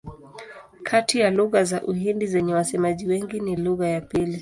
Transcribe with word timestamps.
Kati 0.83 1.19
ya 1.19 1.29
lugha 1.31 1.63
za 1.63 1.83
Uhindi 1.83 2.27
zenye 2.27 2.53
wasemaji 2.53 3.07
wengi 3.07 3.39
ni 3.39 3.55
lugha 3.55 3.87
ya 3.87 4.01
pili. 4.01 4.39